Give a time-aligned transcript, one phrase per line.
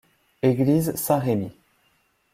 [0.41, 1.51] Église Saint-Rémi.